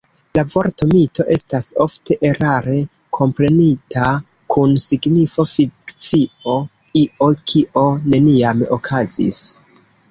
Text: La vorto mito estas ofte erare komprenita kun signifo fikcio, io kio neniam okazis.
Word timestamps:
La 0.37 0.43
vorto 0.51 0.85
mito 0.91 1.25
estas 1.35 1.67
ofte 1.85 2.17
erare 2.29 2.79
komprenita 3.19 4.07
kun 4.55 4.75
signifo 4.87 5.47
fikcio, 5.55 6.59
io 7.05 7.33
kio 7.53 7.89
neniam 8.13 8.71
okazis. 8.81 9.45